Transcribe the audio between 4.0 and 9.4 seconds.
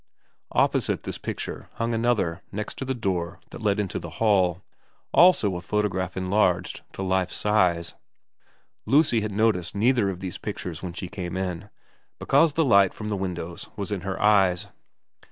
hall, also a photograph enlarged to life size. Lucy had